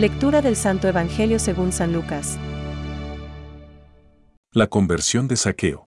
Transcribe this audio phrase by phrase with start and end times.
[0.00, 2.38] Lectura del Santo Evangelio según San Lucas.
[4.50, 5.90] La conversión de Saqueo.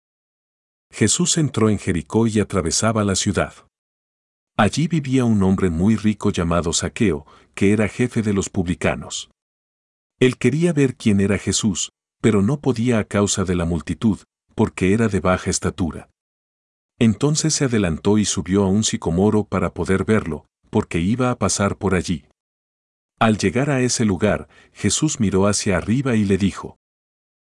[0.93, 3.55] Jesús entró en Jericó y atravesaba la ciudad.
[4.57, 7.25] Allí vivía un hombre muy rico llamado Saqueo,
[7.55, 9.31] que era jefe de los publicanos.
[10.19, 11.89] Él quería ver quién era Jesús,
[12.21, 14.19] pero no podía a causa de la multitud,
[14.53, 16.11] porque era de baja estatura.
[16.99, 21.77] Entonces se adelantó y subió a un sicomoro para poder verlo, porque iba a pasar
[21.77, 22.27] por allí.
[23.19, 26.77] Al llegar a ese lugar, Jesús miró hacia arriba y le dijo,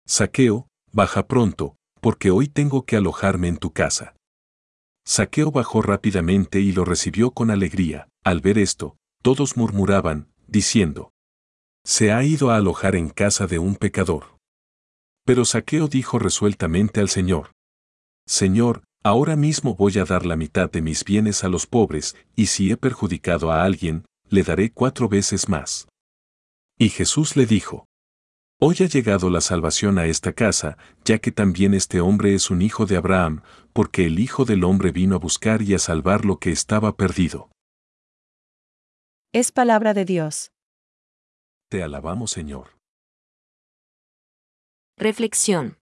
[0.06, 4.16] Saqueo, baja pronto, porque hoy tengo que alojarme en tu casa.
[5.04, 8.08] Saqueo bajó rápidamente y lo recibió con alegría.
[8.24, 11.12] Al ver esto, todos murmuraban, diciendo,
[11.84, 14.36] Se ha ido a alojar en casa de un pecador.
[15.24, 17.52] Pero Saqueo dijo resueltamente al Señor,
[18.26, 22.46] Señor, ahora mismo voy a dar la mitad de mis bienes a los pobres, y
[22.46, 25.88] si he perjudicado a alguien, le daré cuatro veces más.
[26.78, 27.84] Y Jesús le dijo,
[28.62, 32.60] Hoy ha llegado la salvación a esta casa, ya que también este hombre es un
[32.60, 33.42] hijo de Abraham,
[33.72, 37.50] porque el Hijo del Hombre vino a buscar y a salvar lo que estaba perdido.
[39.32, 40.52] Es palabra de Dios.
[41.70, 42.76] Te alabamos, Señor.
[44.98, 45.78] Reflexión.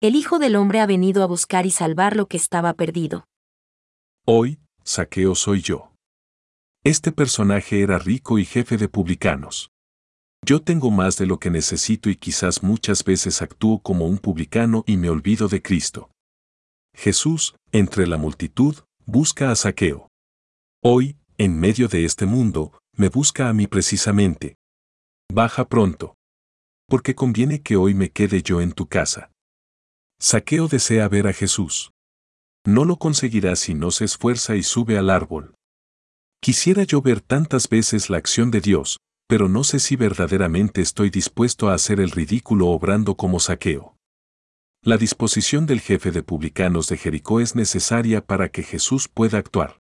[0.00, 3.24] El Hijo del Hombre ha venido a buscar y salvar lo que estaba perdido.
[4.24, 5.95] Hoy, Saqueo soy yo.
[6.86, 9.72] Este personaje era rico y jefe de publicanos.
[10.46, 14.84] Yo tengo más de lo que necesito y quizás muchas veces actúo como un publicano
[14.86, 16.12] y me olvido de Cristo.
[16.94, 20.06] Jesús, entre la multitud, busca a Saqueo.
[20.80, 24.54] Hoy, en medio de este mundo, me busca a mí precisamente.
[25.28, 26.14] Baja pronto.
[26.86, 29.32] Porque conviene que hoy me quede yo en tu casa.
[30.20, 31.90] Saqueo desea ver a Jesús.
[32.64, 35.56] No lo conseguirá si no se esfuerza y sube al árbol.
[36.46, 41.10] Quisiera yo ver tantas veces la acción de Dios, pero no sé si verdaderamente estoy
[41.10, 43.96] dispuesto a hacer el ridículo obrando como saqueo.
[44.80, 49.80] La disposición del jefe de publicanos de Jericó es necesaria para que Jesús pueda actuar.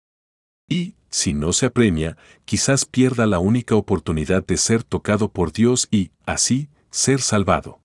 [0.69, 5.87] Y, si no se apremia, quizás pierda la única oportunidad de ser tocado por Dios
[5.89, 7.80] y, así, ser salvado.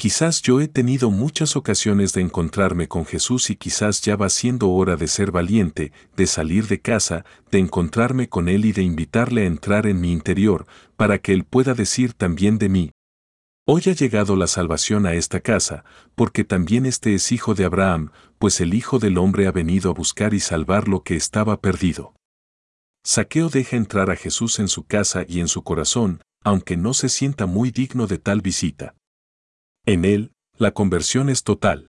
[0.00, 4.70] Quizás yo he tenido muchas ocasiones de encontrarme con Jesús y quizás ya va siendo
[4.70, 9.42] hora de ser valiente, de salir de casa, de encontrarme con Él y de invitarle
[9.42, 12.92] a entrar en mi interior, para que Él pueda decir también de mí.
[13.66, 15.84] Hoy ha llegado la salvación a esta casa,
[16.14, 19.94] porque también este es hijo de Abraham, pues el Hijo del Hombre ha venido a
[19.94, 22.14] buscar y salvar lo que estaba perdido.
[23.04, 27.08] Saqueo deja entrar a Jesús en su casa y en su corazón, aunque no se
[27.08, 28.94] sienta muy digno de tal visita.
[29.88, 31.86] En él, la conversión es total.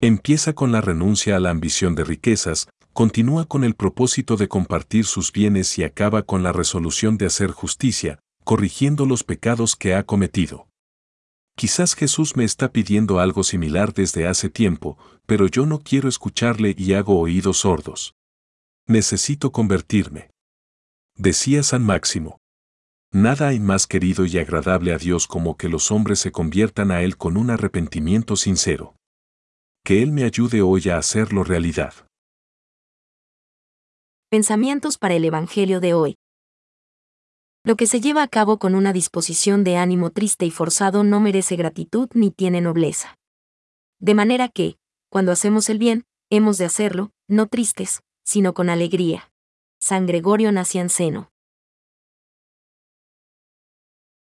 [0.00, 5.06] Empieza con la renuncia a la ambición de riquezas, continúa con el propósito de compartir
[5.06, 10.04] sus bienes y acaba con la resolución de hacer justicia, corrigiendo los pecados que ha
[10.04, 10.68] cometido.
[11.56, 16.76] Quizás Jesús me está pidiendo algo similar desde hace tiempo, pero yo no quiero escucharle
[16.78, 18.14] y hago oídos sordos.
[18.86, 20.30] Necesito convertirme.
[21.16, 22.38] Decía San Máximo.
[23.16, 27.00] Nada hay más querido y agradable a Dios como que los hombres se conviertan a
[27.00, 28.94] Él con un arrepentimiento sincero.
[29.82, 31.94] Que Él me ayude hoy a hacerlo realidad.
[34.28, 36.16] Pensamientos para el Evangelio de hoy.
[37.64, 41.18] Lo que se lleva a cabo con una disposición de ánimo triste y forzado no
[41.18, 43.16] merece gratitud ni tiene nobleza.
[43.98, 44.76] De manera que,
[45.08, 49.30] cuando hacemos el bien, hemos de hacerlo, no tristes, sino con alegría.
[49.80, 51.30] San Gregorio Nacianceno.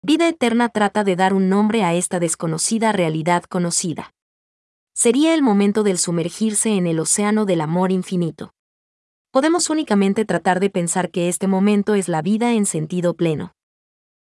[0.09, 4.15] Vida Eterna trata de dar un nombre a esta desconocida realidad conocida.
[4.95, 8.55] Sería el momento del sumergirse en el océano del amor infinito.
[9.31, 13.53] Podemos únicamente tratar de pensar que este momento es la vida en sentido pleno.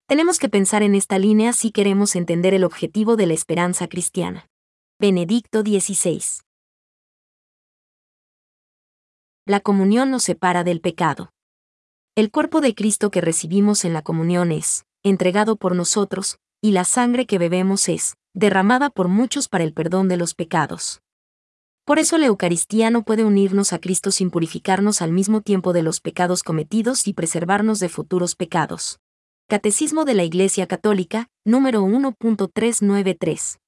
[0.06, 4.50] Tenemos que pensar en esta línea si queremos entender el objetivo de la esperanza cristiana.
[4.98, 6.42] Benedicto XVI.
[9.46, 11.32] La comunión nos separa del pecado.
[12.16, 16.84] El cuerpo de Cristo que recibimos en la comunión es, entregado por nosotros, y la
[16.84, 21.00] sangre que bebemos es, derramada por muchos para el perdón de los pecados.
[21.84, 25.82] Por eso la Eucaristía no puede unirnos a Cristo sin purificarnos al mismo tiempo de
[25.82, 29.00] los pecados cometidos y preservarnos de futuros pecados.
[29.48, 33.58] Catecismo de la Iglesia Católica, número 1.393.